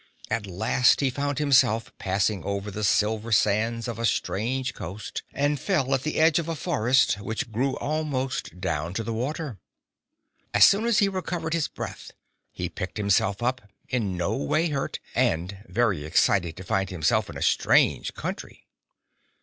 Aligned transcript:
At 0.31 0.47
last 0.47 0.99
he 1.01 1.11
found 1.11 1.37
himself 1.37 1.95
passing 1.99 2.43
over 2.43 2.71
the 2.71 2.83
silver 2.83 3.31
sands 3.31 3.87
of 3.87 3.99
a 3.99 4.05
strange 4.07 4.73
coast, 4.73 5.21
and 5.31 5.59
fell 5.59 5.93
at 5.93 6.01
the 6.01 6.19
edge 6.19 6.39
of 6.39 6.49
a 6.49 6.55
forest 6.55 7.19
which 7.19 7.51
grew 7.51 7.75
almost 7.77 8.59
down 8.59 8.95
to 8.95 9.03
the 9.03 9.13
water. 9.13 9.59
As 10.55 10.65
soon 10.65 10.85
as 10.85 10.97
he 10.97 11.07
recovered 11.07 11.53
his 11.53 11.67
breath, 11.67 12.13
he 12.51 12.67
picked 12.67 12.97
himself 12.97 13.43
up, 13.43 13.61
in 13.89 14.17
no 14.17 14.35
way 14.35 14.69
hurt, 14.69 14.97
and 15.13 15.59
very 15.67 16.03
excited 16.03 16.57
to 16.57 16.63
find 16.63 16.89
himself 16.89 17.29
in 17.29 17.37
a 17.37 17.41
strange 17.43 18.15
country. 18.15 18.65